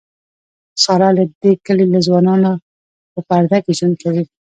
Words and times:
ساره 0.83 1.09
له 1.17 1.23
د 1.41 1.43
کلي 1.65 1.85
له 1.93 1.99
ځوانانونه 2.07 2.51
په 3.13 3.19
پرده 3.27 3.57
کې 3.63 3.77
ژوند 3.79 3.95
کوي. 4.03 4.23